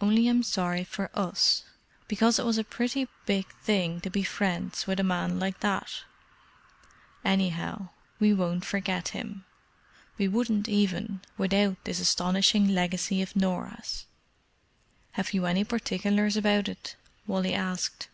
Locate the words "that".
5.60-6.02